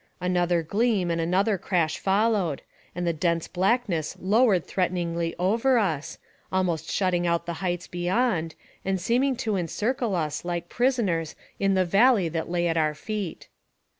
[0.19, 2.63] Another gleam and another crash followed,
[2.95, 6.17] and the dense blackness lowered threateningly over us,
[6.51, 11.75] almost shutting out the heights beyond, and seeming to en circle us like prisoners in
[11.75, 13.47] the valley that lay at our feet.